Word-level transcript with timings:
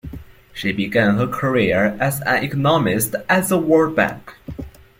She 0.51 0.71
began 0.71 1.17
her 1.17 1.27
career 1.27 1.95
as 1.99 2.21
an 2.21 2.43
economist 2.43 3.13
at 3.29 3.49
the 3.49 3.59
World 3.59 3.95
Bank. 3.95 4.33